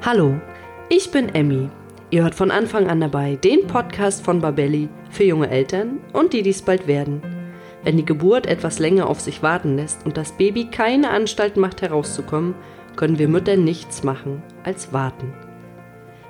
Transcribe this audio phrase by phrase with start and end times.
[0.00, 0.40] Hallo,
[0.88, 1.68] ich bin Emmy.
[2.10, 6.42] Ihr hört von Anfang an dabei den Podcast von Babelli für junge Eltern und die,
[6.42, 7.20] die es bald werden.
[7.82, 11.82] Wenn die Geburt etwas länger auf sich warten lässt und das Baby keine Anstalt macht
[11.82, 12.54] herauszukommen,
[12.94, 15.34] können wir Mütter nichts machen als warten.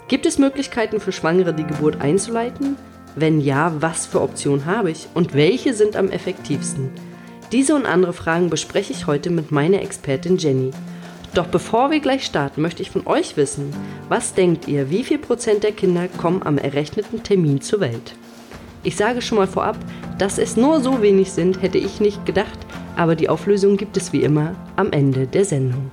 [0.08, 2.76] Gibt es Möglichkeiten für Schwangere, die Geburt einzuleiten?
[3.16, 6.90] Wenn ja, was für Optionen habe ich und welche sind am effektivsten?
[7.52, 10.70] Diese und andere Fragen bespreche ich heute mit meiner Expertin Jenny.
[11.34, 13.70] Doch bevor wir gleich starten, möchte ich von euch wissen,
[14.08, 18.14] was denkt ihr, wie viel Prozent der Kinder kommen am errechneten Termin zur Welt?
[18.82, 19.76] Ich sage schon mal vorab,
[20.18, 22.58] dass es nur so wenig sind, hätte ich nicht gedacht,
[22.96, 25.90] aber die Auflösung gibt es wie immer am Ende der Sendung.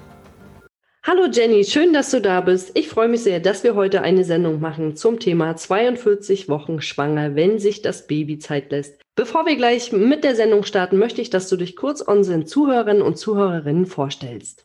[1.04, 2.72] Hallo Jenny, schön, dass du da bist.
[2.74, 7.36] Ich freue mich sehr, dass wir heute eine Sendung machen zum Thema 42 Wochen schwanger,
[7.36, 9.00] wenn sich das Baby Zeit lässt.
[9.16, 13.04] Bevor wir gleich mit der Sendung starten, möchte ich, dass du dich kurz unseren Zuhörerinnen
[13.04, 14.65] und Zuhörerinnen vorstellst.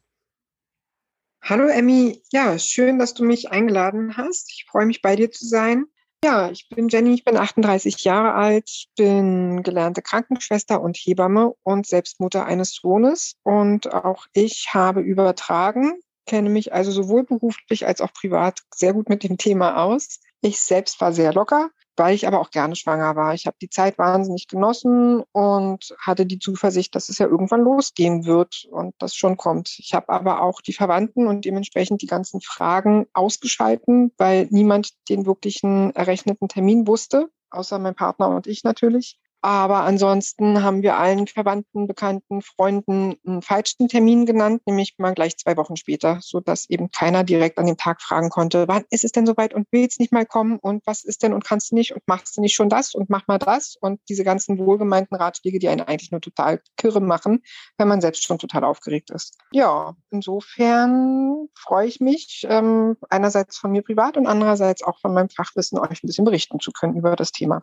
[1.43, 4.53] Hallo Emmy, ja, schön, dass du mich eingeladen hast.
[4.53, 5.87] Ich freue mich bei dir zu sein.
[6.23, 11.87] Ja, ich bin Jenny, ich bin 38 Jahre alt, bin gelernte Krankenschwester und Hebamme und
[11.87, 13.37] selbst Mutter eines Sohnes.
[13.43, 15.95] Und auch ich habe übertragen,
[16.27, 20.21] kenne mich also sowohl beruflich als auch privat sehr gut mit dem Thema aus.
[20.43, 23.35] Ich selbst war sehr locker, weil ich aber auch gerne schwanger war.
[23.35, 28.25] Ich habe die Zeit wahnsinnig genossen und hatte die Zuversicht, dass es ja irgendwann losgehen
[28.25, 29.77] wird und das schon kommt.
[29.79, 35.27] Ich habe aber auch die Verwandten und dementsprechend die ganzen Fragen ausgeschalten, weil niemand den
[35.27, 39.19] wirklichen errechneten Termin wusste, außer mein Partner und ich natürlich.
[39.43, 45.39] Aber ansonsten haben wir allen Verwandten, Bekannten, Freunden einen falschen Termin genannt, nämlich mal gleich
[45.39, 49.05] zwei Wochen später, so dass eben keiner direkt an dem Tag fragen konnte, wann ist
[49.05, 51.75] es denn soweit und willst nicht mal kommen und was ist denn und kannst du
[51.75, 55.17] nicht und machst du nicht schon das und mach mal das und diese ganzen wohlgemeinten
[55.17, 57.43] Ratschläge, die einen eigentlich nur total kirre machen,
[57.79, 59.39] wenn man selbst schon total aufgeregt ist.
[59.53, 65.31] Ja, insofern freue ich mich, ähm, einerseits von mir privat und andererseits auch von meinem
[65.31, 67.63] Fachwissen euch ein bisschen berichten zu können über das Thema.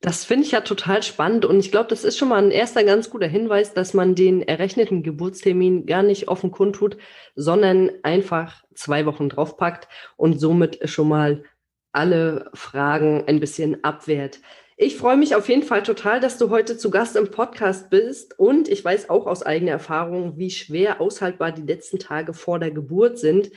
[0.00, 2.84] Das finde ich ja total spannend und ich glaube, das ist schon mal ein erster
[2.84, 6.96] ganz guter Hinweis, dass man den errechneten Geburtstermin gar nicht offen kundtut,
[7.34, 11.42] sondern einfach zwei Wochen draufpackt und somit schon mal
[11.90, 14.38] alle Fragen ein bisschen abwehrt.
[14.80, 18.38] Ich freue mich auf jeden Fall total, dass du heute zu Gast im Podcast bist
[18.38, 22.70] und ich weiß auch aus eigener Erfahrung, wie schwer aushaltbar die letzten Tage vor der
[22.70, 23.50] Geburt sind.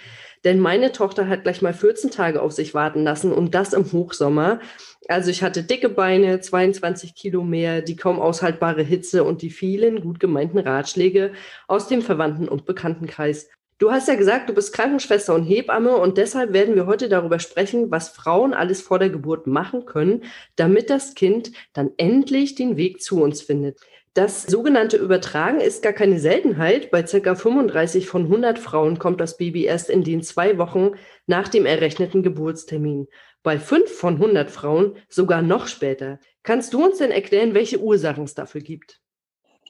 [0.44, 3.92] Denn meine Tochter hat gleich mal 14 Tage auf sich warten lassen und das im
[3.92, 4.62] Hochsommer.
[5.10, 10.02] Also ich hatte dicke Beine, 22 Kilo mehr, die kaum aushaltbare Hitze und die vielen
[10.02, 11.34] gut gemeinten Ratschläge
[11.68, 13.48] aus dem Verwandten- und Bekanntenkreis.
[13.82, 17.40] Du hast ja gesagt, du bist Krankenschwester und Hebamme und deshalb werden wir heute darüber
[17.40, 20.24] sprechen, was Frauen alles vor der Geburt machen können,
[20.56, 23.80] damit das Kind dann endlich den Weg zu uns findet.
[24.14, 26.92] Das sogenannte Übertragen ist gar keine Seltenheit.
[26.92, 27.34] Bei ca.
[27.34, 30.92] 35 von 100 Frauen kommt das Baby erst in den zwei Wochen
[31.26, 33.08] nach dem errechneten Geburtstermin.
[33.42, 36.20] Bei 5 von 100 Frauen sogar noch später.
[36.44, 39.02] Kannst du uns denn erklären, welche Ursachen es dafür gibt?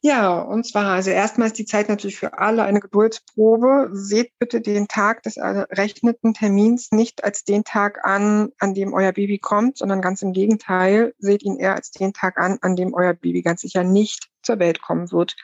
[0.04, 3.90] Ja, und zwar, also erstmal ist die Zeit natürlich für alle eine Geburtsprobe.
[3.94, 9.12] Seht bitte den Tag des errechneten Termins nicht als den Tag an, an dem euer
[9.12, 12.96] Baby kommt, sondern ganz im Gegenteil, seht ihn eher als den Tag an, an dem
[12.96, 15.36] euer Baby ganz sicher nicht zur Welt kommen wird.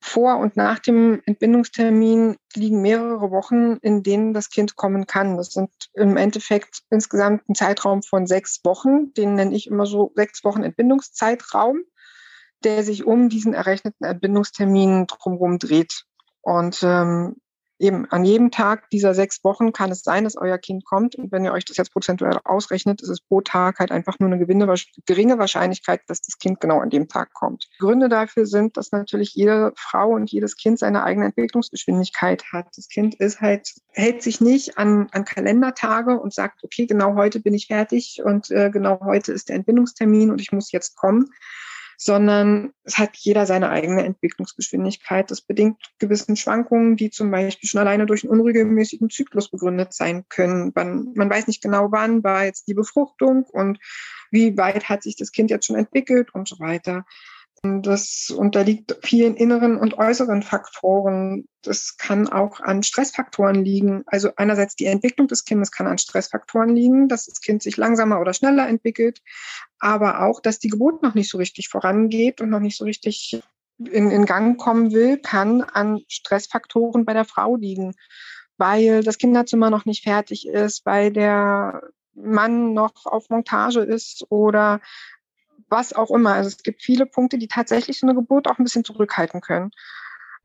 [0.00, 5.36] Vor und nach dem Entbindungstermin liegen mehrere Wochen, in denen das Kind kommen kann.
[5.36, 9.12] Das sind im Endeffekt insgesamt ein Zeitraum von sechs Wochen.
[9.12, 11.82] Den nenne ich immer so sechs Wochen Entbindungszeitraum
[12.64, 16.04] der sich um diesen errechneten Entbindungstermin drumherum dreht.
[16.42, 17.36] Und ähm,
[17.78, 21.16] eben an jedem Tag dieser sechs Wochen kann es sein, dass euer Kind kommt.
[21.16, 24.30] Und wenn ihr euch das jetzt prozentuell ausrechnet, ist es pro Tag halt einfach nur
[24.30, 27.68] eine geringe Wahrscheinlichkeit, dass das Kind genau an dem Tag kommt.
[27.78, 32.68] Gründe dafür sind, dass natürlich jede Frau und jedes Kind seine eigene Entwicklungsgeschwindigkeit hat.
[32.76, 37.40] Das Kind ist halt, hält sich nicht an, an Kalendertage und sagt, okay, genau heute
[37.40, 41.30] bin ich fertig und äh, genau heute ist der Entbindungstermin und ich muss jetzt kommen
[41.96, 45.30] sondern es hat jeder seine eigene Entwicklungsgeschwindigkeit.
[45.30, 50.24] Das bedingt gewissen Schwankungen, die zum Beispiel schon alleine durch einen unregelmäßigen Zyklus begründet sein
[50.28, 50.72] können.
[50.74, 53.78] Man, man weiß nicht genau, wann war jetzt die Befruchtung und
[54.30, 57.04] wie weit hat sich das Kind jetzt schon entwickelt und so weiter.
[57.64, 61.48] Das unterliegt vielen inneren und äußeren Faktoren.
[61.62, 64.02] Das kann auch an Stressfaktoren liegen.
[64.04, 68.20] Also einerseits die Entwicklung des Kindes kann an Stressfaktoren liegen, dass das Kind sich langsamer
[68.20, 69.22] oder schneller entwickelt,
[69.78, 73.40] aber auch, dass die Geburt noch nicht so richtig vorangeht und noch nicht so richtig
[73.78, 77.94] in, in Gang kommen will, kann an Stressfaktoren bei der Frau liegen,
[78.58, 81.80] weil das Kinderzimmer noch nicht fertig ist, weil der
[82.14, 84.80] Mann noch auf Montage ist oder
[85.74, 86.34] was auch immer.
[86.34, 89.72] Also es gibt viele Punkte, die tatsächlich so eine Geburt auch ein bisschen zurückhalten können.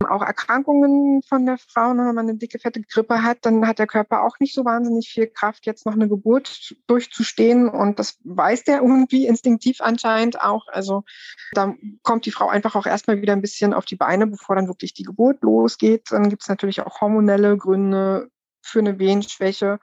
[0.09, 3.79] Auch Erkrankungen von der Frau, ne, wenn man eine dicke, fette Grippe hat, dann hat
[3.79, 7.69] der Körper auch nicht so wahnsinnig viel Kraft, jetzt noch eine Geburt durchzustehen.
[7.69, 10.67] Und das weiß der irgendwie instinktiv anscheinend auch.
[10.69, 11.03] Also
[11.51, 14.67] da kommt die Frau einfach auch erstmal wieder ein bisschen auf die Beine, bevor dann
[14.67, 16.11] wirklich die Geburt losgeht.
[16.11, 18.31] Dann gibt es natürlich auch hormonelle Gründe
[18.61, 19.79] für eine Wehenschwäche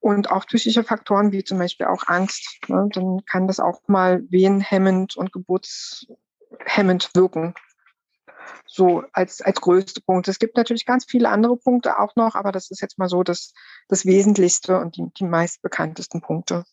[0.00, 2.60] und auch psychische Faktoren wie zum Beispiel auch Angst.
[2.68, 2.88] Ne?
[2.92, 7.54] Dann kann das auch mal wehenhemmend und geburtshemmend wirken.
[8.66, 10.28] So als, als größte Punkt.
[10.28, 13.22] Es gibt natürlich ganz viele andere Punkte auch noch, aber das ist jetzt mal so
[13.22, 13.52] das,
[13.88, 16.64] das Wesentlichste und die, die meistbekanntesten Punkte.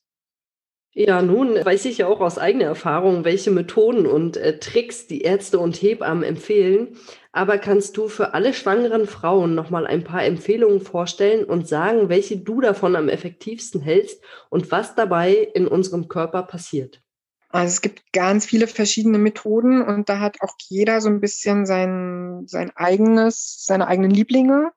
[0.97, 5.23] Ja, nun weiß ich ja auch aus eigener Erfahrung, welche Methoden und äh, Tricks die
[5.23, 6.95] Ärzte und Hebammen empfehlen.
[7.33, 12.37] Aber kannst du für alle schwangeren Frauen nochmal ein paar Empfehlungen vorstellen und sagen, welche
[12.37, 17.01] du davon am effektivsten hältst und was dabei in unserem Körper passiert?
[17.49, 21.65] Also es gibt ganz viele verschiedene Methoden und da hat auch jeder so ein bisschen
[21.65, 24.71] sein, sein eigenes, seine eigenen Lieblinge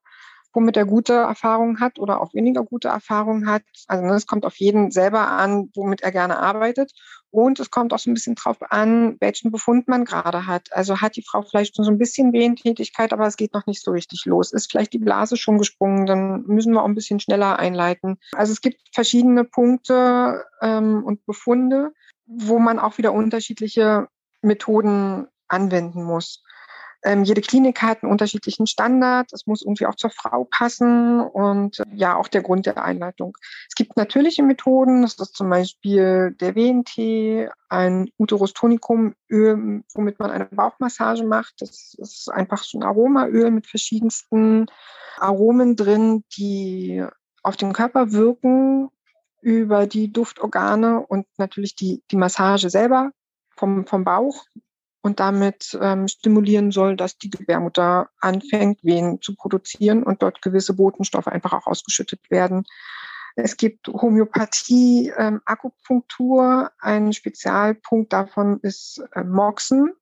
[0.59, 3.63] womit er gute Erfahrungen hat oder auch weniger gute Erfahrungen hat.
[3.87, 6.91] Also ne, es kommt auf jeden selber an, womit er gerne arbeitet.
[7.31, 10.73] Und es kommt auch so ein bisschen drauf an, welchen Befund man gerade hat.
[10.73, 13.85] Also hat die Frau vielleicht schon so ein bisschen Wehentätigkeit, aber es geht noch nicht
[13.85, 14.53] so richtig los.
[14.53, 18.19] Ist vielleicht die Blase schon gesprungen, dann müssen wir auch ein bisschen schneller einleiten.
[18.33, 21.93] Also es gibt verschiedene Punkte ähm, und Befunde,
[22.27, 24.09] wo man auch wieder unterschiedliche
[24.43, 26.43] Methoden anwenden muss.
[27.05, 29.33] Ähm, jede Klinik hat einen unterschiedlichen Standard.
[29.33, 33.37] Es muss irgendwie auch zur Frau passen und äh, ja, auch der Grund der Einleitung.
[33.69, 35.03] Es gibt natürliche Methoden.
[35.03, 41.55] Das ist zum Beispiel der WNT, ein Uterus tonicum Öl, womit man eine Bauchmassage macht.
[41.59, 44.67] Das ist einfach so ein Aromaöl mit verschiedensten
[45.19, 47.05] Aromen drin, die
[47.45, 48.91] auf den Körper wirken
[49.41, 53.13] über die Duftorgane und natürlich die, die Massage selber
[53.57, 54.45] vom, vom Bauch
[55.09, 60.75] und damit ähm, stimulieren soll, dass die Gebärmutter anfängt, Wehen zu produzieren und dort gewisse
[60.75, 62.65] Botenstoffe einfach auch ausgeschüttet werden.
[63.35, 66.71] Es gibt Homöopathie, ähm, Akupunktur.
[66.79, 69.95] Ein Spezialpunkt davon ist äh, Moxen.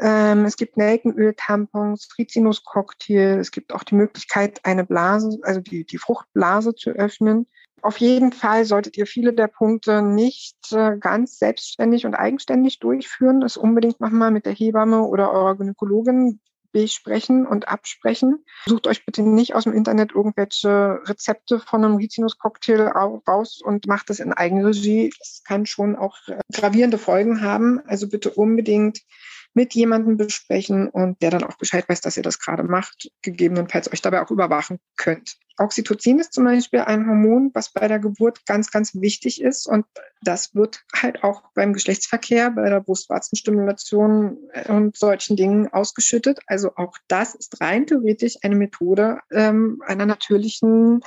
[0.00, 3.40] Ähm, es gibt Nelkenöl-Tampons, Rizinus-Cocktail.
[3.40, 7.46] Es gibt auch die Möglichkeit, eine Blase, also die, die Fruchtblase zu öffnen.
[7.82, 13.40] Auf jeden Fall solltet ihr viele der Punkte nicht äh, ganz selbstständig und eigenständig durchführen.
[13.40, 16.40] Das unbedingt nochmal mit der Hebamme oder eurer Gynäkologin
[16.72, 18.44] besprechen und absprechen.
[18.66, 22.88] Sucht euch bitte nicht aus dem Internet irgendwelche Rezepte von einem Rizinus-Cocktail
[23.26, 25.12] raus und macht das in Eigenregie.
[25.18, 27.80] Das kann schon auch äh, gravierende Folgen haben.
[27.86, 29.00] Also bitte unbedingt
[29.58, 33.92] mit jemandem besprechen und der dann auch Bescheid weiß, dass ihr das gerade macht, gegebenenfalls
[33.92, 35.36] euch dabei auch überwachen könnt.
[35.56, 39.84] Oxytocin ist zum Beispiel ein Hormon, was bei der Geburt ganz, ganz wichtig ist und
[40.22, 46.38] das wird halt auch beim Geschlechtsverkehr, bei der Brustwarzenstimulation äh, und solchen Dingen ausgeschüttet.
[46.46, 51.00] Also auch das ist rein theoretisch eine Methode ähm, einer natürlichen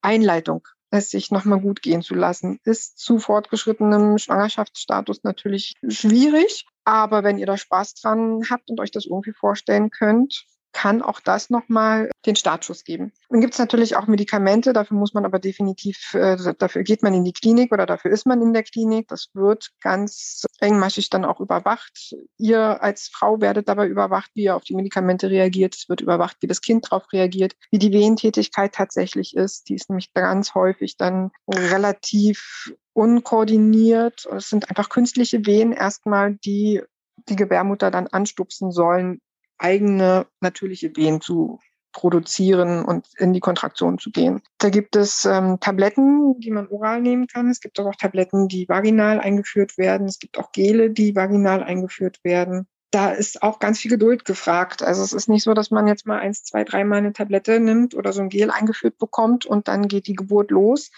[0.00, 2.60] Einleitung es sich nochmal gut gehen zu lassen.
[2.64, 8.90] Ist zu fortgeschrittenem Schwangerschaftsstatus natürlich schwierig, aber wenn ihr da Spaß dran habt und euch
[8.90, 13.12] das irgendwie vorstellen könnt, kann auch das nochmal den Startschuss geben.
[13.28, 17.14] Dann gibt es natürlich auch Medikamente, dafür muss man aber definitiv, äh, dafür geht man
[17.14, 19.08] in die Klinik oder dafür ist man in der Klinik.
[19.08, 22.14] Das wird ganz engmaschig dann auch überwacht.
[22.38, 25.74] Ihr als Frau werdet dabei überwacht, wie ihr auf die Medikamente reagiert.
[25.76, 29.68] Es wird überwacht, wie das Kind darauf reagiert, wie die Wehentätigkeit tatsächlich ist.
[29.68, 34.26] Die ist nämlich ganz häufig dann relativ unkoordiniert.
[34.26, 36.82] Es sind einfach künstliche Wehen erstmal, die
[37.28, 39.20] die Gebärmutter dann anstupsen sollen,
[39.58, 41.60] eigene natürliche Wehen zu
[41.92, 44.40] produzieren und in die Kontraktion zu gehen.
[44.58, 47.50] Da gibt es ähm, Tabletten, die man oral nehmen kann.
[47.50, 50.06] Es gibt auch Tabletten, die vaginal eingeführt werden.
[50.06, 52.66] Es gibt auch Gele, die vaginal eingeführt werden.
[52.90, 54.82] Da ist auch ganz viel Geduld gefragt.
[54.82, 57.94] Also es ist nicht so, dass man jetzt mal eins, zwei, dreimal eine Tablette nimmt
[57.94, 60.90] oder so ein Gel eingeführt bekommt und dann geht die Geburt los,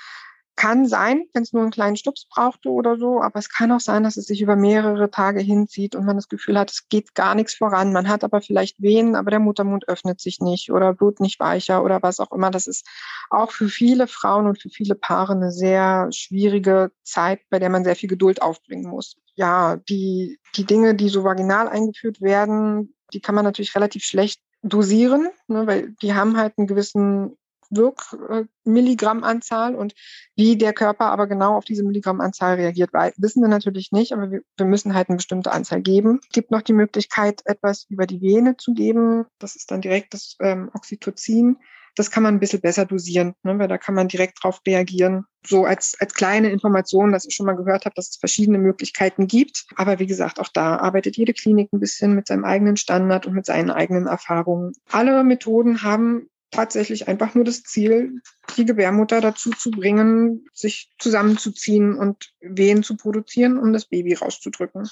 [0.57, 3.81] kann sein, wenn es nur einen kleinen Stups brauchte oder so, aber es kann auch
[3.81, 7.15] sein, dass es sich über mehrere Tage hinzieht und man das Gefühl hat, es geht
[7.15, 7.93] gar nichts voran.
[7.93, 11.83] Man hat aber vielleicht Wehen, aber der Muttermund öffnet sich nicht oder Blut nicht weicher
[11.85, 12.51] oder was auch immer.
[12.51, 12.87] Das ist
[13.31, 17.85] auch für viele Frauen und für viele Paare eine sehr schwierige Zeit, bei der man
[17.85, 19.17] sehr viel Geduld aufbringen muss.
[19.35, 24.41] Ja, die, die Dinge, die so vaginal eingeführt werden, die kann man natürlich relativ schlecht
[24.63, 27.37] dosieren, ne, weil die haben halt einen gewissen
[27.71, 29.95] Wirkmilligrammanzahl und
[30.37, 34.43] wie der Körper aber genau auf diese Milligrammanzahl reagiert, wissen wir natürlich nicht, aber wir,
[34.57, 36.21] wir müssen halt eine bestimmte Anzahl geben.
[36.23, 39.27] Es gibt noch die Möglichkeit, etwas über die Vene zu geben.
[39.39, 41.57] Das ist dann direkt das ähm, Oxytocin.
[41.97, 45.27] Das kann man ein bisschen besser dosieren, ne, weil da kann man direkt drauf reagieren.
[45.47, 49.29] So als, als kleine Information, dass ich schon mal gehört habe, dass es verschiedene Möglichkeiten
[49.29, 49.67] gibt.
[49.77, 53.35] Aber wie gesagt, auch da arbeitet jede Klinik ein bisschen mit seinem eigenen Standard und
[53.35, 54.73] mit seinen eigenen Erfahrungen.
[54.91, 58.21] Alle Methoden haben tatsächlich einfach nur das Ziel,
[58.57, 64.89] die Gebärmutter dazu zu bringen, sich zusammenzuziehen und Wehen zu produzieren, um das Baby rauszudrücken.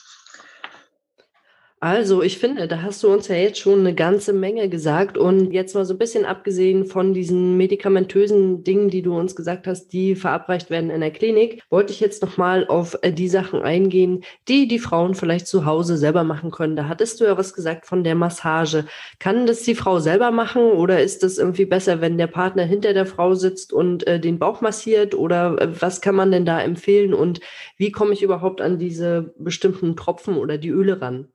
[1.85, 5.51] Also, ich finde, da hast du uns ja jetzt schon eine ganze Menge gesagt und
[5.51, 9.89] jetzt mal so ein bisschen abgesehen von diesen medikamentösen Dingen, die du uns gesagt hast,
[9.89, 13.63] die verabreicht werden in der Klinik, wollte ich jetzt noch mal auf äh, die Sachen
[13.63, 16.77] eingehen, die die Frauen vielleicht zu Hause selber machen können.
[16.77, 18.85] Da hattest du ja was gesagt von der Massage.
[19.19, 22.95] Kann das die Frau selber machen oder ist das irgendwie besser, wenn der Partner hinter
[22.95, 26.63] der Frau sitzt und äh, den Bauch massiert oder äh, was kann man denn da
[26.63, 27.41] empfehlen und
[27.77, 31.27] wie komme ich überhaupt an diese bestimmten Tropfen oder die Öle ran?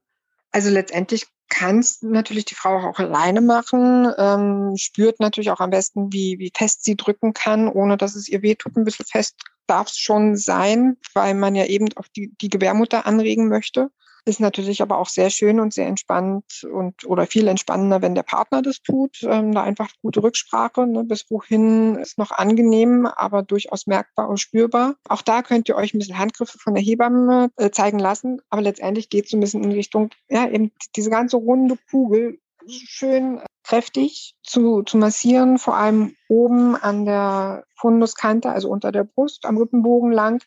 [0.51, 5.70] Also letztendlich kann es natürlich die Frau auch alleine machen, ähm, spürt natürlich auch am
[5.70, 8.75] besten, wie, wie fest sie drücken kann, ohne dass es ihr wehtut.
[8.75, 9.36] Ein bisschen fest
[9.66, 13.89] darf es schon sein, weil man ja eben auch die, die Gebärmutter anregen möchte.
[14.28, 18.24] Ist natürlich aber auch sehr schön und sehr entspannt und oder viel entspannender, wenn der
[18.24, 19.20] Partner das tut.
[19.24, 20.86] Ähm, da einfach gute Rücksprache.
[20.86, 21.06] Ne?
[21.06, 24.96] Bis wohin ist noch angenehm, aber durchaus merkbar und spürbar.
[25.08, 28.42] Auch da könnt ihr euch ein bisschen Handgriffe von der Hebamme äh, zeigen lassen.
[28.50, 32.40] Aber letztendlich geht es so ein bisschen in Richtung, ja, eben diese ganze runde Kugel
[32.68, 39.46] schön kräftig zu, zu massieren, vor allem oben an der Funduskante, also unter der Brust,
[39.46, 40.42] am Rippenbogen lang,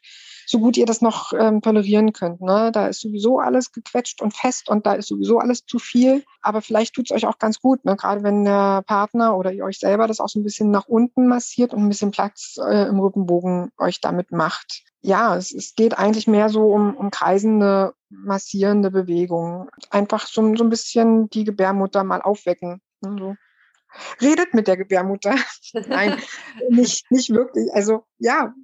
[0.47, 2.41] so gut ihr das noch ähm, tolerieren könnt.
[2.41, 2.71] Ne?
[2.73, 6.25] Da ist sowieso alles gequetscht und fest und da ist sowieso alles zu viel.
[6.41, 7.95] Aber vielleicht tut es euch auch ganz gut, ne?
[7.95, 11.29] gerade wenn der Partner oder ihr euch selber das auch so ein bisschen nach unten
[11.29, 14.83] massiert und ein bisschen Platz äh, im Rückenbogen euch damit macht.
[15.03, 19.69] Ja, es, es geht eigentlich mehr so um, um kreisende, massierende Bewegungen.
[19.91, 22.81] Einfach so, so ein bisschen die Gebärmutter mal aufwecken.
[23.02, 23.16] Ne?
[23.19, 23.37] So
[24.21, 25.35] redet mit der Gebärmutter.
[25.88, 26.21] Nein,
[26.69, 27.73] nicht, nicht wirklich.
[27.73, 28.54] Also ja,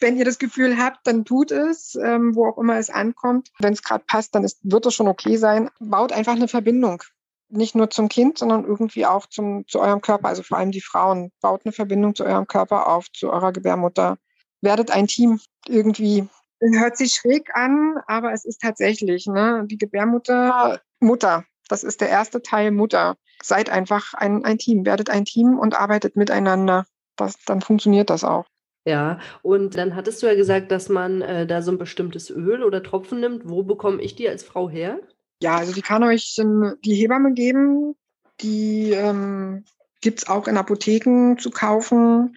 [0.00, 3.50] wenn ihr das Gefühl habt, dann tut es, ähm, wo auch immer es ankommt.
[3.58, 5.70] Wenn es gerade passt, dann ist, wird es schon okay sein.
[5.78, 7.02] Baut einfach eine Verbindung.
[7.48, 10.28] Nicht nur zum Kind, sondern irgendwie auch zum, zu eurem Körper.
[10.28, 11.32] Also vor allem die Frauen.
[11.40, 14.18] Baut eine Verbindung zu eurem Körper auf, zu eurer Gebärmutter.
[14.62, 16.28] Werdet ein Team irgendwie.
[16.60, 19.64] Hört sich schräg an, aber es ist tatsächlich, ne?
[19.66, 21.44] Die Gebärmutter, Mutter.
[21.70, 23.16] Das ist der erste Teil Mutter.
[23.42, 24.84] Seid einfach ein, ein Team.
[24.84, 26.84] Werdet ein Team und arbeitet miteinander.
[27.16, 28.44] Das, dann funktioniert das auch.
[28.84, 32.64] Ja, und dann hattest du ja gesagt, dass man äh, da so ein bestimmtes Öl
[32.64, 33.48] oder Tropfen nimmt.
[33.48, 34.98] Wo bekomme ich die als Frau her?
[35.42, 37.94] Ja, also die kann euch ähm, die Hebamme geben.
[38.40, 39.64] Die ähm,
[40.00, 42.36] gibt es auch in Apotheken zu kaufen.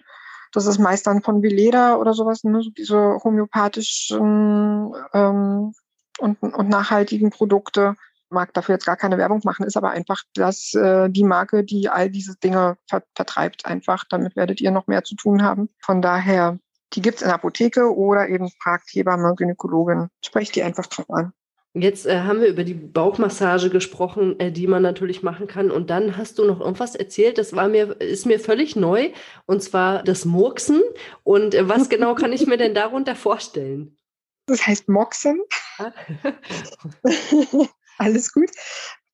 [0.52, 2.62] Das ist meist dann von Veleda oder sowas, ne?
[2.62, 5.72] so diese homöopathischen ähm,
[6.18, 7.96] und, und nachhaltigen Produkte
[8.34, 11.88] mag dafür jetzt gar keine Werbung machen, ist aber einfach das, äh, die Marke, die
[11.88, 14.04] all diese Dinge ver vertreibt einfach.
[14.10, 15.70] Damit werdet ihr noch mehr zu tun haben.
[15.80, 16.58] Von daher,
[16.92, 20.08] die gibt es in der Apotheke oder eben fragt Hebamme, Gynäkologin.
[20.22, 21.32] Sprecht die einfach drauf an.
[21.76, 25.72] Jetzt äh, haben wir über die Bauchmassage gesprochen, äh, die man natürlich machen kann.
[25.72, 29.10] Und dann hast du noch irgendwas erzählt, das war mir, ist mir völlig neu,
[29.46, 30.82] und zwar das Murksen.
[31.24, 33.96] Und äh, was genau kann ich mir denn darunter vorstellen?
[34.46, 35.42] Das heißt Moxen.
[37.98, 38.50] Alles gut.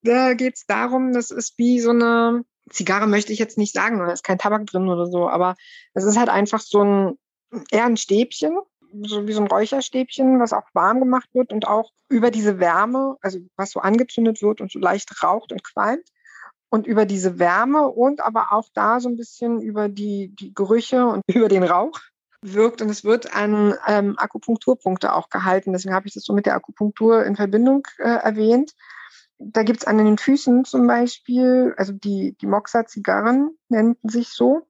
[0.03, 3.99] Da geht es darum, das ist wie so eine Zigarre, möchte ich jetzt nicht sagen,
[3.99, 5.57] da ist kein Tabak drin oder so, aber
[5.95, 7.19] es ist halt einfach so ein,
[7.71, 8.57] eher ein Stäbchen,
[9.03, 13.17] so wie so ein Räucherstäbchen, was auch warm gemacht wird und auch über diese Wärme,
[13.21, 16.09] also was so angezündet wird und so leicht raucht und qualmt.
[16.73, 21.05] Und über diese Wärme und aber auch da so ein bisschen über die, die Gerüche
[21.05, 21.99] und über den Rauch
[22.43, 25.73] wirkt und es wird an ähm, Akupunkturpunkte auch gehalten.
[25.73, 28.75] Deswegen habe ich das so mit der Akupunktur in Verbindung äh, erwähnt.
[29.39, 34.67] Da gibt es an den Füßen zum Beispiel, also die, die Moxa-Zigarren nennen sich so,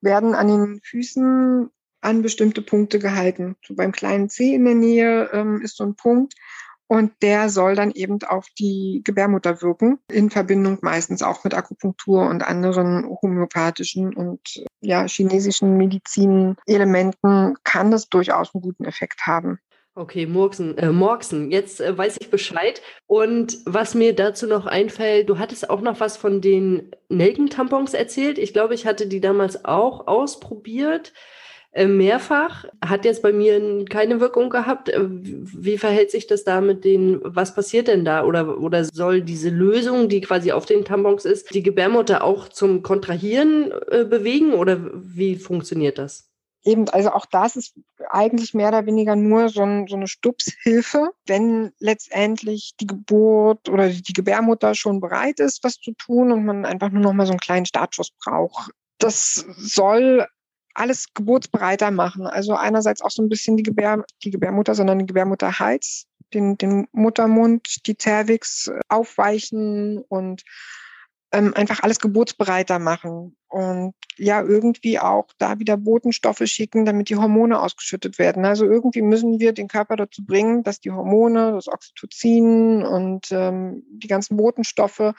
[0.00, 3.56] werden an den Füßen an bestimmte Punkte gehalten.
[3.66, 6.34] So beim kleinen C in der Nähe ähm, ist so ein Punkt
[6.86, 12.28] und der soll dann eben auf die Gebärmutter wirken, in Verbindung meistens auch mit Akupunktur
[12.28, 14.40] und anderen homöopathischen und
[14.80, 19.58] ja, chinesischen Medizinelementen kann das durchaus einen guten Effekt haben.
[19.96, 22.82] Okay, Murksen, äh, Morksen, jetzt äh, weiß ich Bescheid.
[23.06, 28.38] Und was mir dazu noch einfällt, du hattest auch noch was von den Nelkentampons erzählt.
[28.38, 31.12] Ich glaube, ich hatte die damals auch ausprobiert.
[31.74, 32.64] Äh, mehrfach.
[32.84, 34.90] Hat jetzt bei mir keine Wirkung gehabt.
[34.90, 38.24] Äh, wie verhält sich das da mit den, was passiert denn da?
[38.24, 42.82] Oder, oder soll diese Lösung, die quasi auf den Tampons ist, die Gebärmutter auch zum
[42.82, 44.54] Kontrahieren äh, bewegen?
[44.54, 46.30] Oder wie funktioniert das?
[46.64, 47.74] Eben, also auch das ist
[48.08, 53.88] eigentlich mehr oder weniger nur so, ein, so eine Stupshilfe, wenn letztendlich die Geburt oder
[53.88, 57.32] die Gebärmutter schon bereit ist, was zu tun und man einfach nur noch mal so
[57.32, 60.26] einen kleinen Startschuss braucht das soll
[60.74, 62.26] alles geburtsbereiter machen.
[62.26, 66.86] Also einerseits auch so ein bisschen die, Gebär, die Gebärmutter, sondern die Gebärmutterhals, den, den
[66.92, 70.42] Muttermund, die Cervix aufweichen und
[71.32, 73.36] ähm, einfach alles geburtsbereiter machen.
[73.48, 78.44] Und ja, irgendwie auch da wieder Botenstoffe schicken, damit die Hormone ausgeschüttet werden.
[78.44, 83.82] Also irgendwie müssen wir den Körper dazu bringen, dass die Hormone, das Oxytocin und ähm,
[83.90, 85.12] die ganzen Botenstoffe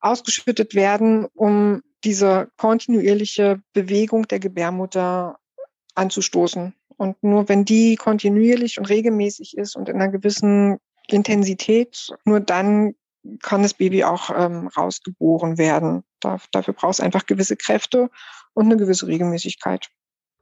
[0.00, 5.38] ausgeschüttet werden, um diese kontinuierliche Bewegung der Gebärmutter
[5.94, 6.74] anzustoßen.
[6.96, 10.78] Und nur wenn die kontinuierlich und regelmäßig ist und in einer gewissen
[11.08, 12.94] Intensität, nur dann
[13.40, 16.02] kann das Baby auch ähm, rausgeboren werden.
[16.20, 18.10] Da, dafür braucht es einfach gewisse Kräfte
[18.54, 19.88] und eine gewisse Regelmäßigkeit.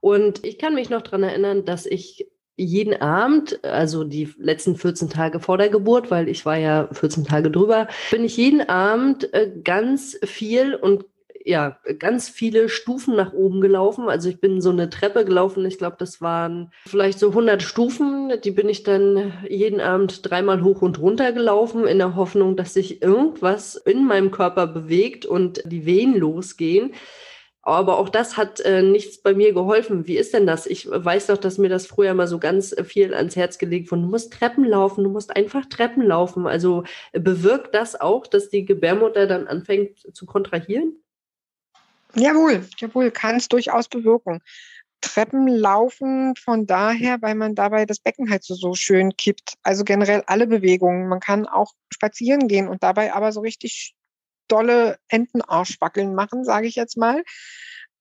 [0.01, 2.27] Und ich kann mich noch daran erinnern, dass ich
[2.57, 7.25] jeden Abend, also die letzten 14 Tage vor der Geburt, weil ich war ja 14
[7.25, 11.05] Tage drüber, bin ich jeden Abend äh, ganz viel und
[11.45, 14.09] ja, ganz viele Stufen nach oben gelaufen.
[14.09, 15.65] Also ich bin so eine Treppe gelaufen.
[15.65, 18.33] Ich glaube, das waren vielleicht so 100 Stufen.
[18.45, 22.75] Die bin ich dann jeden Abend dreimal hoch und runter gelaufen in der Hoffnung, dass
[22.75, 26.93] sich irgendwas in meinem Körper bewegt und die Wehen losgehen.
[27.63, 30.07] Aber auch das hat äh, nichts bei mir geholfen.
[30.07, 30.67] Wie ist denn das?
[30.67, 34.03] Ich weiß doch, dass mir das früher mal so ganz viel ans Herz gelegt wurde.
[34.03, 36.47] Du musst Treppen laufen, du musst einfach Treppen laufen.
[36.47, 41.03] Also äh, bewirkt das auch, dass die Gebärmutter dann anfängt zu kontrahieren?
[42.15, 44.41] Jawohl, jawohl, kann es durchaus bewirken.
[45.01, 49.55] Treppen laufen von daher, weil man dabei das Becken halt so, so schön kippt.
[49.63, 51.09] Also generell alle Bewegungen.
[51.09, 53.95] Man kann auch spazieren gehen und dabei aber so richtig
[54.49, 57.23] dolle Entenarschwackeln machen, sage ich jetzt mal.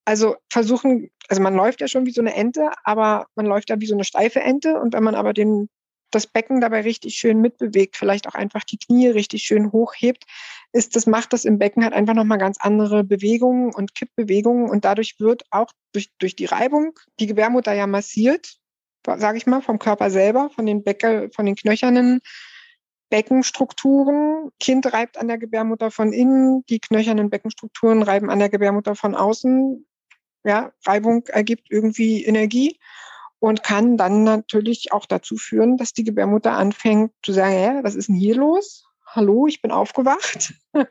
[0.05, 3.79] Also versuchen, also man läuft ja schon wie so eine Ente, aber man läuft ja
[3.79, 4.79] wie so eine steife Ente.
[4.79, 5.69] Und wenn man aber den,
[6.11, 10.25] das Becken dabei richtig schön mitbewegt, vielleicht auch einfach die Knie richtig schön hochhebt,
[10.71, 14.69] ist das, macht das im Becken halt einfach nochmal ganz andere Bewegungen und Kippbewegungen.
[14.69, 18.57] Und dadurch wird auch durch, durch die Reibung die Gebärmutter ja massiert,
[19.05, 22.19] sage ich mal, vom Körper selber, von den Becke, von den knöchernen
[23.09, 24.51] Beckenstrukturen.
[24.59, 29.15] Kind reibt an der Gebärmutter von innen, die knöchernen Beckenstrukturen reiben an der Gebärmutter von
[29.15, 29.85] außen.
[30.43, 32.79] Ja, Reibung ergibt irgendwie Energie
[33.39, 37.96] und kann dann natürlich auch dazu führen, dass die Gebärmutter anfängt zu sagen, ja, was
[37.96, 38.85] ist denn hier los?
[39.05, 40.53] Hallo, ich bin aufgewacht.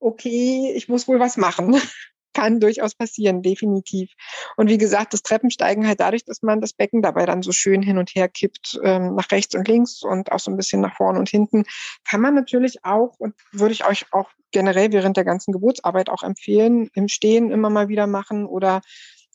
[0.00, 1.80] okay, ich muss wohl was machen
[2.34, 4.12] kann durchaus passieren, definitiv.
[4.56, 7.82] Und wie gesagt, das Treppensteigen halt dadurch, dass man das Becken dabei dann so schön
[7.82, 10.94] hin und her kippt, ähm, nach rechts und links und auch so ein bisschen nach
[10.96, 11.64] vorne und hinten,
[12.08, 16.22] kann man natürlich auch und würde ich euch auch generell während der ganzen Geburtsarbeit auch
[16.22, 18.80] empfehlen, im Stehen immer mal wieder machen oder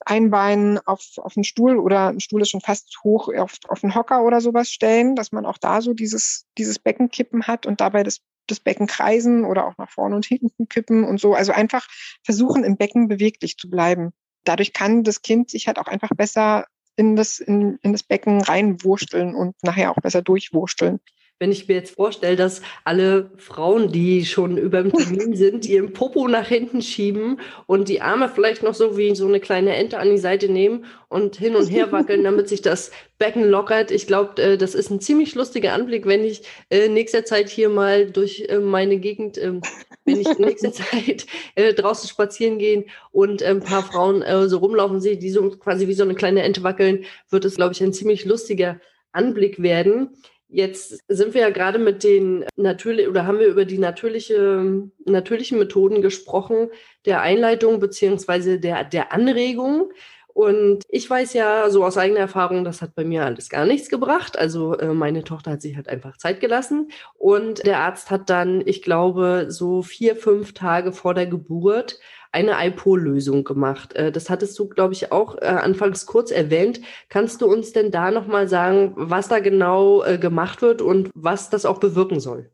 [0.05, 3.83] ein Bein auf, auf einen Stuhl oder ein Stuhl ist schon fast hoch auf, auf
[3.83, 7.81] einen Hocker oder sowas stellen, dass man auch da so dieses, dieses Beckenkippen hat und
[7.81, 11.33] dabei das das Becken kreisen oder auch nach vorne und hinten kippen und so.
[11.33, 11.87] Also einfach
[12.23, 14.11] versuchen, im Becken beweglich zu bleiben.
[14.43, 18.41] Dadurch kann das Kind sich halt auch einfach besser in das, in, in das Becken
[18.41, 20.99] reinwursteln und nachher auch besser durchwursteln
[21.39, 25.91] wenn ich mir jetzt vorstelle, dass alle Frauen, die schon über dem Termin sind, ihren
[25.91, 29.99] Popo nach hinten schieben und die Arme vielleicht noch so wie so eine kleine Ente
[29.99, 33.91] an die Seite nehmen und hin und her wackeln, damit sich das Becken lockert.
[33.91, 37.67] Ich glaube, äh, das ist ein ziemlich lustiger Anblick, wenn ich äh, nächster Zeit hier
[37.67, 39.59] mal durch äh, meine Gegend, äh,
[40.05, 45.17] wenn ich nächste Zeit äh, draußen spazieren gehen und ein paar Frauen so rumlaufen sehe,
[45.17, 48.25] die so quasi wie so eine kleine Ente wackeln, wird es, glaube ich, ein ziemlich
[48.25, 48.79] lustiger
[49.11, 50.09] Anblick werden.
[50.55, 55.59] Jetzt sind wir ja gerade mit den natürlich oder haben wir über die natürliche, natürlichen
[55.59, 56.69] Methoden gesprochen,
[57.03, 59.91] der Einleitung beziehungsweise der, der Anregung.
[60.35, 63.87] Und ich weiß ja so aus eigener Erfahrung, das hat bei mir alles gar nichts
[63.87, 64.37] gebracht.
[64.37, 66.89] Also äh, meine Tochter hat sich halt einfach Zeit gelassen.
[67.13, 72.01] Und der Arzt hat dann, ich glaube, so vier, fünf Tage vor der Geburt
[72.33, 73.93] eine IPO-Lösung gemacht.
[73.93, 76.81] Äh, das hattest du, glaube ich, auch äh, anfangs kurz erwähnt.
[77.07, 81.65] Kannst du uns denn da nochmal sagen, was da genau gemacht wird und was das
[81.65, 82.51] auch bewirken soll?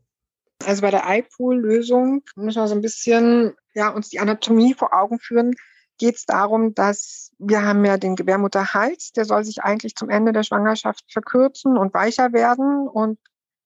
[0.67, 5.17] Also bei der iPool-Lösung müssen wir so ein bisschen ja, uns die Anatomie vor Augen
[5.17, 5.55] führen.
[6.01, 10.31] Geht es darum, dass wir haben ja den Gebärmutterhals, der soll sich eigentlich zum Ende
[10.31, 13.19] der Schwangerschaft verkürzen und weicher werden und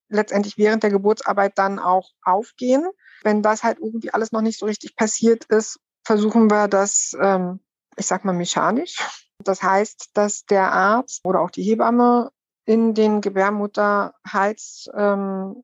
[0.10, 2.86] letztendlich während der Geburtsarbeit dann auch aufgehen.
[3.24, 7.62] Wenn das halt irgendwie alles noch nicht so richtig passiert ist, versuchen wir das, ähm,
[7.95, 8.98] ich sag mal, mechanisch.
[9.39, 12.32] Das heißt, dass der Arzt oder auch die Hebamme
[12.65, 15.63] in den Gebärmutterhals ähm,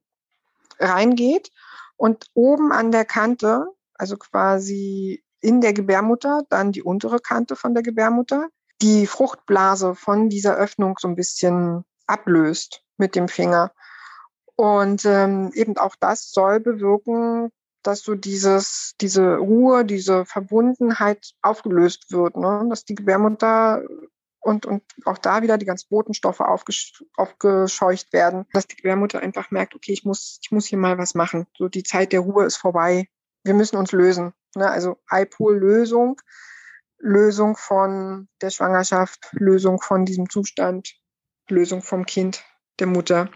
[0.79, 1.51] reingeht
[1.97, 7.73] und oben an der Kante, also quasi in der Gebärmutter, dann die untere Kante von
[7.73, 8.49] der Gebärmutter,
[8.81, 13.71] die Fruchtblase von dieser Öffnung so ein bisschen ablöst mit dem Finger.
[14.55, 17.49] Und ähm, eben auch das soll bewirken,
[17.83, 22.67] dass so dieses, diese Ruhe, diese Verbundenheit aufgelöst wird, ne?
[22.69, 23.83] dass die Gebärmutter
[24.39, 29.51] und, und auch da wieder die ganzen Botenstoffe aufgesch aufgescheucht werden, dass die Gebärmutter einfach
[29.51, 31.45] merkt, okay, ich muss, ich muss hier mal was machen.
[31.57, 33.07] So die Zeit der Ruhe ist vorbei.
[33.43, 34.33] Wir müssen uns lösen.
[34.55, 34.69] Ne?
[34.69, 36.21] Also iPol-Lösung,
[36.99, 40.95] Lösung von der Schwangerschaft, Lösung von diesem Zustand,
[41.49, 42.43] Lösung vom Kind,
[42.79, 43.29] der Mutter.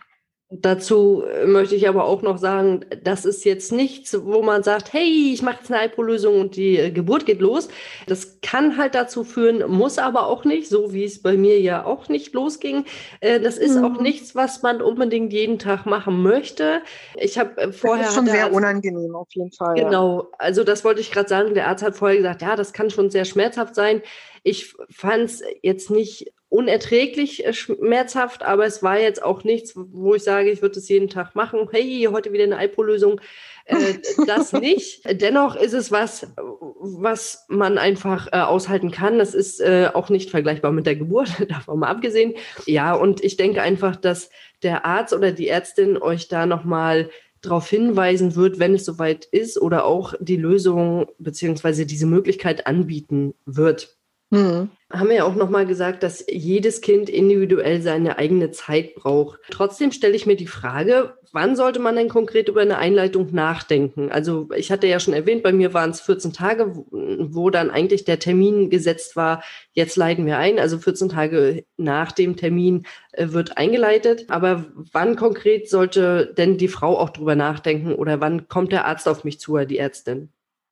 [0.51, 4.93] Dazu äh, möchte ich aber auch noch sagen, das ist jetzt nichts, wo man sagt,
[4.93, 7.67] hey, ich mache jetzt eine IPO-Lösung und die äh, Geburt geht los.
[8.05, 11.83] Das kann halt dazu führen, muss aber auch nicht, so wie es bei mir ja
[11.83, 12.85] auch nicht losging.
[13.21, 13.85] Äh, das ist mhm.
[13.85, 16.81] auch nichts, was man unbedingt jeden Tag machen möchte.
[17.15, 18.03] Ich habe vorher.
[18.03, 19.73] Das ist schon sehr Arzt, unangenehm auf jeden Fall.
[19.73, 21.55] Genau, also das wollte ich gerade sagen.
[21.55, 24.03] Der Arzt hat vorher gesagt, ja, das kann schon sehr schmerzhaft sein.
[24.43, 30.15] Ich fand es jetzt nicht unerträglich äh, schmerzhaft, aber es war jetzt auch nichts, wo
[30.15, 31.67] ich sage, ich würde es jeden Tag machen.
[31.71, 33.19] Hey, heute wieder eine IPO-Lösung.
[33.65, 33.75] Äh,
[34.27, 35.01] das nicht.
[35.21, 39.19] Dennoch ist es was, was man einfach äh, aushalten kann.
[39.19, 42.33] Das ist äh, auch nicht vergleichbar mit der Geburt, davon mal abgesehen.
[42.65, 44.29] Ja, und ich denke einfach, dass
[44.63, 47.09] der Arzt oder die Ärztin euch da nochmal
[47.41, 53.35] darauf hinweisen wird, wenn es soweit ist oder auch die Lösung beziehungsweise diese Möglichkeit anbieten
[53.45, 53.94] wird.
[54.31, 54.69] Mhm.
[54.91, 59.39] Haben wir ja auch nochmal gesagt, dass jedes Kind individuell seine eigene Zeit braucht.
[59.49, 64.11] Trotzdem stelle ich mir die Frage, wann sollte man denn konkret über eine Einleitung nachdenken?
[64.11, 68.05] Also ich hatte ja schon erwähnt, bei mir waren es 14 Tage, wo dann eigentlich
[68.05, 70.59] der Termin gesetzt war, jetzt leiten wir ein.
[70.59, 74.25] Also 14 Tage nach dem Termin äh, wird eingeleitet.
[74.29, 79.07] Aber wann konkret sollte denn die Frau auch drüber nachdenken oder wann kommt der Arzt
[79.07, 80.29] auf mich zu oder die Ärztin?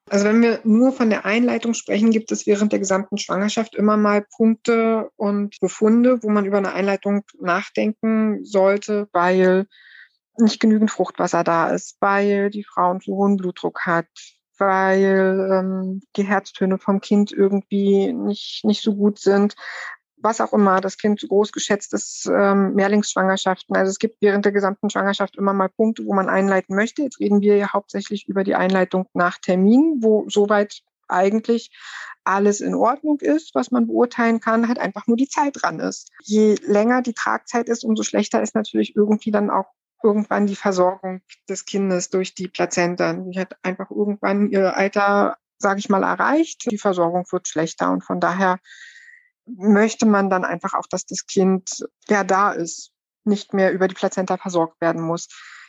[0.10, 3.98] Also wenn wir nur von der Einleitung sprechen, gibt es während der gesamten Schwangerschaft immer
[3.98, 9.66] mal Punkte und Befunde, wo man über eine Einleitung nachdenken sollte, weil
[10.38, 14.08] nicht genügend Fruchtwasser da ist, weil die Frau einen zu hohen Blutdruck hat,
[14.58, 19.56] weil ähm, die Herztöne vom Kind irgendwie nicht, nicht so gut sind,
[20.24, 23.76] was auch immer, das Kind groß geschätzt ist, ähm, Mehrlingsschwangerschaften.
[23.76, 27.04] Also es gibt während der gesamten Schwangerschaft immer mal Punkte, wo man einleiten möchte.
[27.04, 31.72] Jetzt reden wir ja hauptsächlich über die Einleitung nach Termin, wo soweit eigentlich
[32.24, 36.10] alles in Ordnung ist, was man beurteilen kann, halt einfach nur die Zeit dran ist.
[36.22, 39.66] Je länger die Tragzeit ist, umso schlechter ist natürlich irgendwie dann auch
[40.02, 43.14] irgendwann die Versorgung des Kindes durch die Plazenta.
[43.14, 46.70] Die hat einfach irgendwann ihr Alter, sage ich mal, erreicht.
[46.72, 48.60] Die Versorgung wird schlechter und von daher
[49.46, 52.92] möchte man dann einfach auch, dass das Kind ja da ist,
[53.26, 55.28] nicht mehr über die Plazenta versorgt werden muss.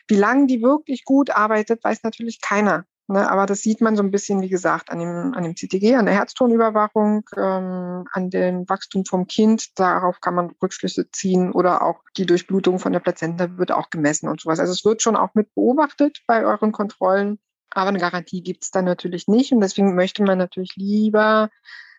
[0.09, 2.85] Wie lange die wirklich gut arbeitet, weiß natürlich keiner.
[3.07, 3.31] Ne?
[3.31, 6.07] Aber das sieht man so ein bisschen, wie gesagt, an dem, an dem CTG, an
[6.07, 9.79] der Herztonüberwachung, ähm, an dem Wachstum vom Kind.
[9.79, 14.29] Darauf kann man Rückschlüsse ziehen oder auch die Durchblutung von der Plazenta wird auch gemessen
[14.29, 14.59] und sowas.
[14.59, 17.39] Also es wird schon auch mit beobachtet bei euren Kontrollen.
[17.71, 19.53] Aber eine Garantie gibt es dann natürlich nicht.
[19.53, 21.51] Und deswegen möchte man natürlich lieber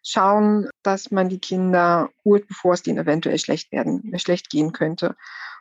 [0.06, 5.16] schauen, dass man die Kinder holt, bevor es denen eventuell schlecht werden, schlecht gehen könnte.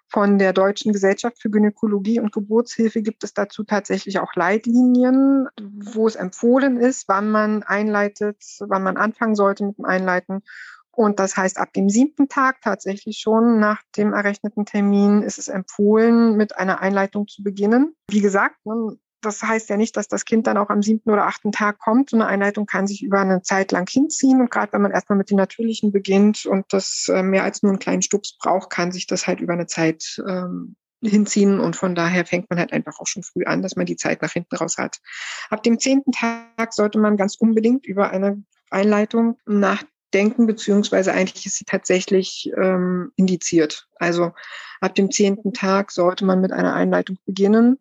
[0.09, 6.07] Von der Deutschen Gesellschaft für Gynäkologie und Geburtshilfe gibt es dazu tatsächlich auch Leitlinien, wo
[6.07, 10.43] es empfohlen ist, wann man einleitet, wann man anfangen sollte mit dem Einleiten.
[10.93, 15.49] Und das heißt, ab dem siebten Tag tatsächlich schon nach dem errechneten Termin ist es
[15.49, 17.97] empfohlen, mit einer Einleitung zu beginnen.
[18.09, 21.27] Wie gesagt, ne, das heißt ja nicht, dass das Kind dann auch am siebten oder
[21.27, 22.11] achten Tag kommt.
[22.11, 24.41] So eine Einleitung kann sich über eine Zeit lang hinziehen.
[24.41, 27.73] Und gerade wenn man erstmal mit den Natürlichen beginnt und das äh, mehr als nur
[27.73, 31.61] einen kleinen Stups braucht, kann sich das halt über eine Zeit ähm, hinziehen.
[31.61, 34.23] Und von daher fängt man halt einfach auch schon früh an, dass man die Zeit
[34.23, 35.01] nach hinten raus hat.
[35.51, 41.59] Ab dem zehnten Tag sollte man ganz unbedingt über eine Einleitung nachdenken, beziehungsweise eigentlich ist
[41.59, 43.89] sie tatsächlich ähm, indiziert.
[43.97, 44.33] Also
[44.81, 47.79] ab dem zehnten Tag sollte man mit einer Einleitung beginnen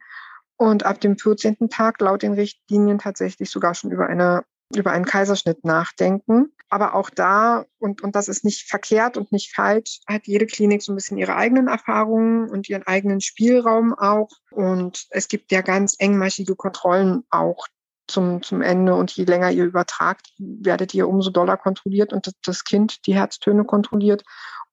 [0.58, 1.70] und ab dem 14.
[1.70, 4.44] Tag laut den Richtlinien tatsächlich sogar schon über eine
[4.76, 6.52] über einen Kaiserschnitt nachdenken.
[6.70, 10.82] Aber auch da, und, und das ist nicht verkehrt und nicht falsch, hat jede Klinik
[10.82, 14.30] so ein bisschen ihre eigenen Erfahrungen und ihren eigenen Spielraum auch.
[14.50, 17.68] Und es gibt ja ganz engmaschige Kontrollen auch
[18.08, 18.96] zum, zum Ende.
[18.96, 23.66] Und je länger ihr übertragt, werdet ihr umso doller kontrolliert und das Kind die Herztöne
[23.66, 24.24] kontrolliert,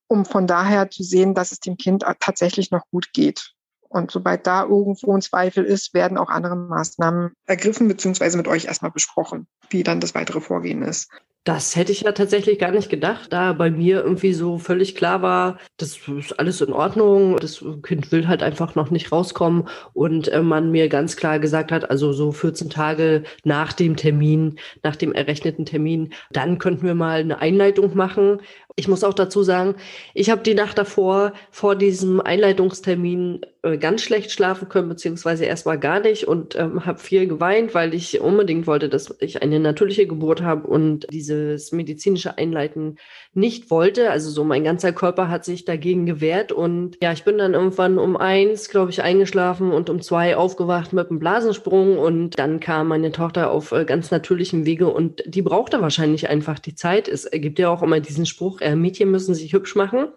[0.07, 3.53] um von daher zu sehen, dass es dem Kind tatsächlich noch gut geht.
[3.91, 8.65] Und sobald da irgendwo ein Zweifel ist, werden auch andere Maßnahmen ergriffen beziehungsweise mit euch
[8.65, 11.11] erstmal besprochen, wie dann das weitere Vorgehen ist.
[11.43, 15.23] Das hätte ich ja tatsächlich gar nicht gedacht, da bei mir irgendwie so völlig klar
[15.23, 20.27] war, das ist alles in Ordnung, das Kind will halt einfach noch nicht rauskommen und
[20.27, 24.95] äh, man mir ganz klar gesagt hat, also so 14 Tage nach dem Termin, nach
[24.95, 28.39] dem errechneten Termin, dann könnten wir mal eine Einleitung machen
[28.75, 29.73] Ich muss auch dazu sagen,
[30.13, 33.41] ich habe die Nacht davor, vor diesem Einleitungstermin,
[33.77, 38.19] ganz schlecht schlafen können, beziehungsweise erstmal gar nicht und ähm, habe viel geweint, weil ich
[38.19, 42.97] unbedingt wollte, dass ich eine natürliche Geburt habe und dieses medizinische Einleiten
[43.33, 44.09] nicht wollte.
[44.09, 47.99] Also so mein ganzer Körper hat sich dagegen gewehrt und ja, ich bin dann irgendwann
[47.99, 52.87] um eins, glaube ich, eingeschlafen und um zwei aufgewacht mit einem Blasensprung und dann kam
[52.87, 57.07] meine Tochter auf äh, ganz natürlichem Wege und die brauchte wahrscheinlich einfach die Zeit.
[57.07, 60.07] Es gibt ja auch immer diesen Spruch, äh, Mädchen müssen sich hübsch machen.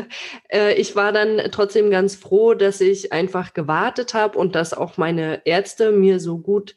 [0.48, 4.72] äh, ich war dann trotzdem ganz froh, dass ich ich einfach gewartet habe und dass
[4.72, 6.76] auch meine Ärzte mir so gut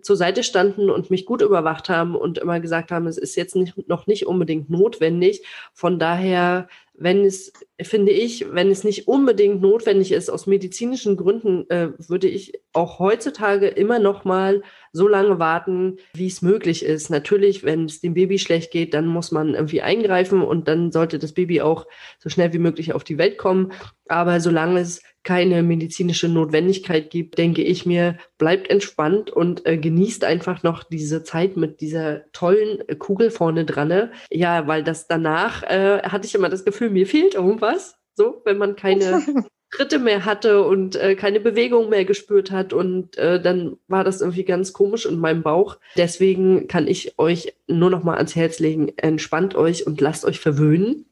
[0.00, 3.56] zur Seite standen und mich gut überwacht haben und immer gesagt haben, es ist jetzt
[3.56, 5.42] nicht, noch nicht unbedingt notwendig.
[5.72, 11.68] Von daher, wenn es, finde ich, wenn es nicht unbedingt notwendig ist, aus medizinischen Gründen,
[11.70, 17.10] äh, würde ich auch heutzutage immer noch mal so lange warten, wie es möglich ist.
[17.10, 21.18] Natürlich, wenn es dem Baby schlecht geht, dann muss man irgendwie eingreifen und dann sollte
[21.18, 21.86] das Baby auch
[22.18, 23.72] so schnell wie möglich auf die Welt kommen.
[24.08, 30.22] Aber solange es keine medizinische Notwendigkeit gibt, denke ich mir, bleibt entspannt und äh, genießt
[30.22, 34.10] einfach noch diese Zeit mit dieser tollen äh, Kugel vorne dran.
[34.30, 37.96] Ja, weil das danach äh, hatte ich immer das Gefühl, mir fehlt irgendwas.
[38.14, 39.22] So, wenn man keine
[39.68, 42.72] Schritte mehr hatte und äh, keine Bewegung mehr gespürt hat.
[42.72, 45.78] Und äh, dann war das irgendwie ganz komisch in meinem Bauch.
[45.96, 50.40] Deswegen kann ich euch nur noch mal ans Herz legen, entspannt euch und lasst euch
[50.40, 51.05] verwöhnen.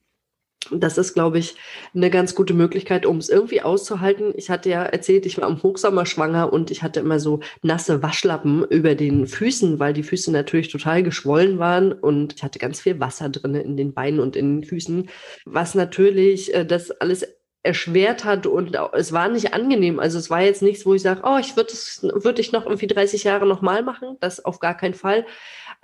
[0.70, 1.57] Das ist, glaube ich,
[1.94, 4.33] eine ganz gute Möglichkeit, um es irgendwie auszuhalten.
[4.37, 8.03] Ich hatte ja erzählt, ich war im Hochsommer schwanger und ich hatte immer so nasse
[8.03, 12.81] Waschlappen über den Füßen, weil die Füße natürlich total geschwollen waren und ich hatte ganz
[12.81, 15.09] viel Wasser drin in den Beinen und in den Füßen,
[15.44, 17.27] was natürlich äh, das alles
[17.64, 19.98] erschwert hat und es war nicht angenehm.
[19.98, 22.66] Also es war jetzt nichts, wo ich sage, oh, ich würde es, würde ich noch
[22.66, 24.18] irgendwie 30 Jahre nochmal machen.
[24.20, 25.24] Das auf gar keinen Fall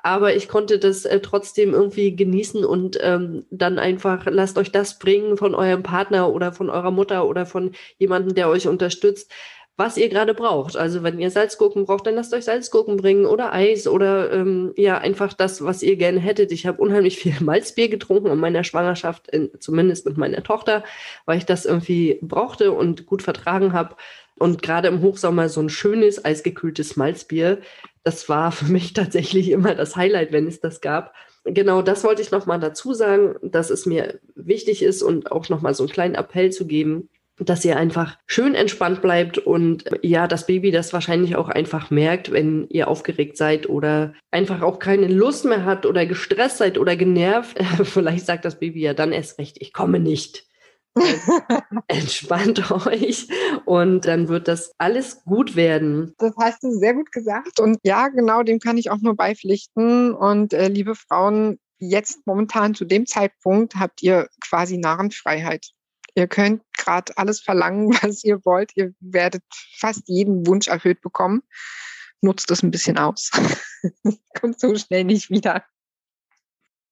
[0.03, 4.99] aber ich konnte das äh, trotzdem irgendwie genießen und ähm, dann einfach lasst euch das
[4.99, 9.31] bringen von eurem Partner oder von eurer Mutter oder von jemandem, der euch unterstützt,
[9.81, 10.77] was ihr gerade braucht.
[10.77, 14.99] Also wenn ihr Salzgurken braucht, dann lasst euch Salzgurken bringen oder Eis oder ähm, ja
[14.99, 16.53] einfach das, was ihr gerne hättet.
[16.53, 20.85] Ich habe unheimlich viel Malzbier getrunken in meiner Schwangerschaft, in, zumindest mit meiner Tochter,
[21.25, 23.97] weil ich das irgendwie brauchte und gut vertragen habe.
[24.39, 27.59] Und gerade im Hochsommer so ein schönes, eisgekühltes Malzbier,
[28.05, 31.15] das war für mich tatsächlich immer das Highlight, wenn es das gab.
[31.45, 35.75] Genau das wollte ich nochmal dazu sagen, dass es mir wichtig ist und auch nochmal
[35.75, 37.09] so einen kleinen Appell zu geben,
[37.39, 42.33] dass ihr einfach schön entspannt bleibt und ja, das Baby das wahrscheinlich auch einfach merkt,
[42.33, 46.97] wenn ihr aufgeregt seid oder einfach auch keine Lust mehr hat oder gestresst seid oder
[46.97, 47.59] genervt.
[47.85, 50.50] Vielleicht sagt das Baby ja dann erst recht, ich komme nicht.
[51.87, 53.29] Entspannt euch
[53.65, 56.15] und dann wird das alles gut werden.
[56.19, 60.13] Das hast du sehr gut gesagt und ja, genau, dem kann ich auch nur beipflichten.
[60.13, 65.71] Und äh, liebe Frauen, jetzt momentan zu dem Zeitpunkt habt ihr quasi Narrenfreiheit.
[66.15, 68.73] Ihr könnt gerade alles verlangen, was ihr wollt.
[68.75, 69.45] Ihr werdet
[69.77, 71.43] fast jeden Wunsch erfüllt bekommen.
[72.21, 73.31] Nutzt es ein bisschen aus.
[74.41, 75.65] Kommt so schnell nicht wieder.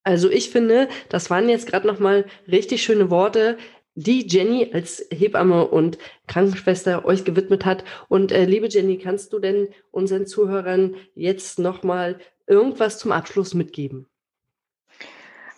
[0.05, 3.59] Also ich finde, das waren jetzt gerade noch mal richtig schöne Worte
[3.99, 7.83] die Jenny als Hebamme und Krankenschwester euch gewidmet hat.
[8.09, 14.07] Und äh, liebe Jenny, kannst du denn unseren Zuhörern jetzt nochmal irgendwas zum Abschluss mitgeben?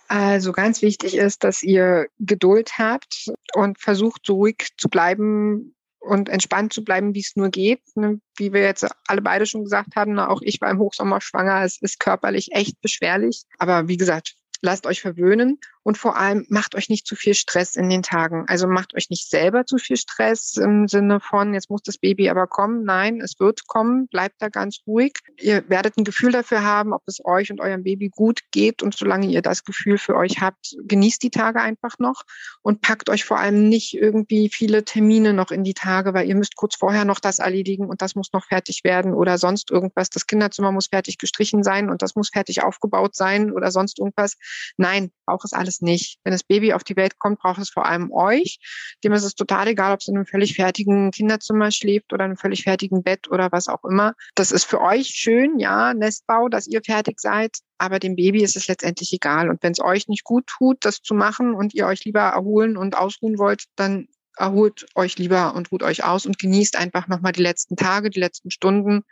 [0.09, 6.31] Also ganz wichtig ist, dass ihr Geduld habt und versucht, so ruhig zu bleiben und
[6.31, 7.83] entspannt zu bleiben, wie es nur geht.
[7.95, 11.63] Ne, wie wir jetzt alle beide schon gesagt haben, auch ich war im Hochsommer schwanger.
[11.63, 13.43] Es ist körperlich echt beschwerlich.
[13.59, 17.77] Aber wie gesagt, lasst euch verwöhnen und vor allem macht euch nicht zu viel Stress
[17.77, 18.45] in den Tagen.
[18.49, 22.29] Also macht euch nicht selber zu viel Stress im Sinne von, jetzt muss das Baby
[22.29, 22.85] aber kommen.
[22.85, 24.09] Nein, es wird kommen.
[24.09, 25.15] Bleibt da ganz ruhig.
[25.39, 28.83] Ihr werdet ein Gefühl dafür haben, ob es euch und eurem Baby gut geht.
[28.83, 32.23] Und solange ihr das Gefühl für euch habt, genießt die Tage einfach noch
[32.63, 36.37] und packt euch vor allem nicht irgendwie viele Termine noch in die Tage, weil ihr
[36.37, 40.11] müsst kurz vorher noch das erledigen und das muss noch fertig werden oder sonst irgendwas.
[40.11, 44.37] Das Kinderzimmer muss fertig gestrichen sein und das muss fertig aufgebaut sein oder sonst irgendwas.
[44.77, 46.19] Nein, braucht es alles nicht.
[46.25, 48.59] Wenn das Baby auf die Welt kommt, braucht es vor allem euch.
[49.05, 52.33] Dem ist es total egal, ob es in einem völlig fertigen Kinderzimmer schläft oder in
[52.33, 54.15] einem völlig fertigen Bett oder was auch immer.
[54.35, 57.59] Das ist für euch schön, ja, Nestbau, dass ihr fertig seid.
[57.79, 59.49] Aber dem Baby ist es letztendlich egal.
[59.49, 62.77] Und wenn es euch nicht gut tut, das zu machen und ihr euch lieber erholen
[62.77, 67.33] und ausruhen wollt, dann erholt euch lieber und ruht euch aus und genießt einfach nochmal
[67.33, 69.03] die letzten Tage, die letzten Stunden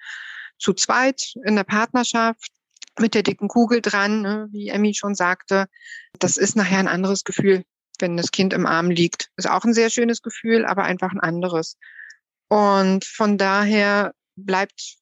[0.59, 2.51] zu zweit in der Partnerschaft
[3.01, 5.67] mit der dicken Kugel dran, ne, wie Emmy schon sagte.
[6.19, 7.65] Das ist nachher ein anderes Gefühl,
[7.99, 9.31] wenn das Kind im Arm liegt.
[9.37, 11.77] Ist auch ein sehr schönes Gefühl, aber einfach ein anderes.
[12.49, 14.99] Und von daher bleibt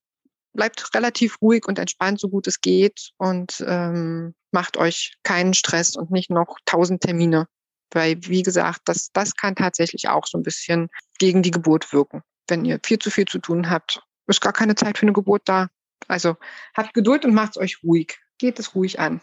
[0.57, 5.95] bleibt relativ ruhig und entspannt, so gut es geht und ähm, macht euch keinen Stress
[5.95, 7.47] und nicht noch tausend Termine.
[7.93, 12.23] Weil, wie gesagt, das, das kann tatsächlich auch so ein bisschen gegen die Geburt wirken.
[12.49, 15.43] Wenn ihr viel zu viel zu tun habt, ist gar keine Zeit für eine Geburt
[15.45, 15.69] da.
[16.09, 16.37] Also
[16.75, 18.19] habt Geduld und macht es euch ruhig.
[18.39, 19.21] Geht es ruhig an.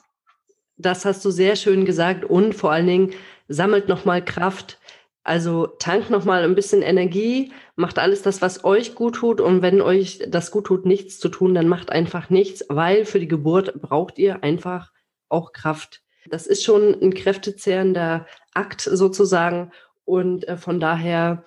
[0.77, 3.13] Das hast du sehr schön gesagt und vor allen Dingen
[3.47, 4.79] sammelt nochmal Kraft.
[5.23, 9.39] Also tankt nochmal ein bisschen Energie, macht alles das, was euch gut tut.
[9.39, 13.19] Und wenn euch das gut tut, nichts zu tun, dann macht einfach nichts, weil für
[13.19, 14.91] die Geburt braucht ihr einfach
[15.29, 16.01] auch Kraft.
[16.29, 19.71] Das ist schon ein kräftezehrender Akt sozusagen.
[20.03, 21.45] Und äh, von daher,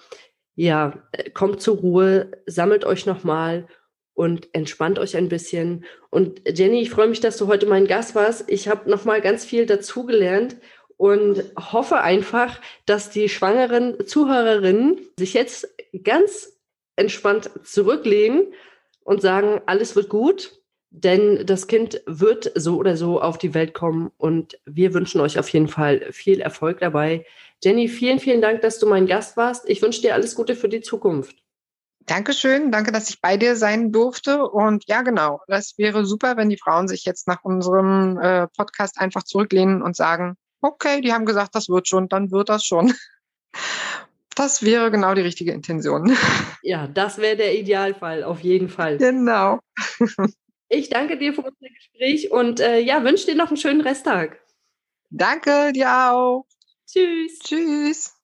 [0.55, 1.03] ja,
[1.35, 3.69] kommt zur Ruhe, sammelt euch nochmal
[4.17, 5.85] und entspannt euch ein bisschen.
[6.11, 8.47] Und Jenny, ich freue mich, dass du heute mein Gast warst.
[8.49, 10.57] Ich habe nochmal ganz viel dazugelernt
[10.97, 15.69] und hoffe einfach, dass die schwangeren Zuhörerinnen sich jetzt
[16.03, 16.55] ganz
[16.97, 18.47] entspannt zurücklehnen
[19.05, 23.75] und sagen, alles wird gut, denn das Kind wird so oder so auf die Welt
[23.75, 27.27] kommen und wir wünschen euch auf jeden Fall viel Erfolg dabei.
[27.63, 29.69] Jenny, vielen, vielen Dank, dass du mein Gast warst.
[29.69, 31.37] Ich wünsche dir alles Gute für die Zukunft.
[32.07, 34.47] Dankeschön, danke, dass ich bei dir sein durfte.
[34.49, 39.01] Und ja, genau, das wäre super, wenn die Frauen sich jetzt nach unserem äh, Podcast
[39.01, 42.95] einfach zurücklehnen und sagen, okay, die haben gesagt, das wird schon, dann wird das schon.
[44.39, 46.15] Das wäre genau die richtige Intention.
[46.63, 48.99] Ja, das wäre der Idealfall, auf jeden Fall.
[48.99, 49.61] Genau.
[50.69, 54.41] Ich danke dir für unser Gespräch und äh, ja, wünsche dir noch einen schönen Resttag.
[55.11, 56.45] Danke dir auch.
[56.87, 57.39] Tschüss.
[57.39, 58.16] Tschüss.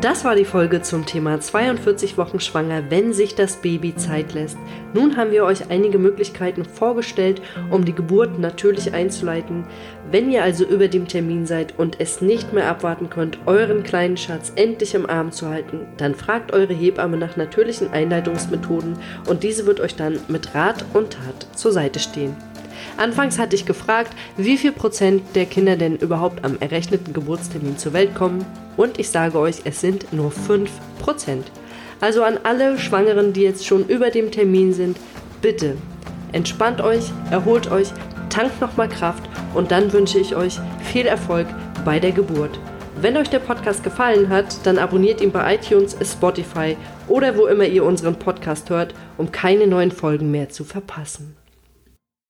[0.00, 4.56] Das war die Folge zum Thema 42 Wochen schwanger, wenn sich das Baby Zeit lässt.
[4.94, 9.64] Nun haben wir euch einige Möglichkeiten vorgestellt, um die Geburt natürlich einzuleiten.
[10.08, 14.16] Wenn ihr also über dem Termin seid und es nicht mehr abwarten könnt, euren kleinen
[14.16, 19.66] Schatz endlich im Arm zu halten, dann fragt eure Hebamme nach natürlichen Einleitungsmethoden und diese
[19.66, 22.36] wird euch dann mit Rat und Tat zur Seite stehen.
[22.98, 27.92] Anfangs hatte ich gefragt, wie viel Prozent der Kinder denn überhaupt am errechneten Geburtstermin zur
[27.92, 28.44] Welt kommen
[28.76, 31.46] und ich sage euch, es sind nur 5 Prozent.
[32.00, 34.98] Also an alle Schwangeren, die jetzt schon über dem Termin sind,
[35.40, 35.76] bitte
[36.32, 37.88] entspannt euch, erholt euch,
[38.30, 39.22] tankt nochmal Kraft
[39.54, 41.46] und dann wünsche ich euch viel Erfolg
[41.84, 42.58] bei der Geburt.
[43.00, 47.64] Wenn euch der Podcast gefallen hat, dann abonniert ihn bei iTunes, Spotify oder wo immer
[47.64, 51.37] ihr unseren Podcast hört, um keine neuen Folgen mehr zu verpassen.